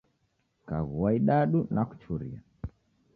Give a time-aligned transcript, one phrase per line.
[0.69, 2.41] Kaghua idadu nakuchuria